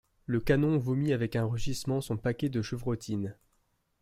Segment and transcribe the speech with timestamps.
[0.25, 3.37] Le canon vomit avec un rugissement son paquet de chevrotines.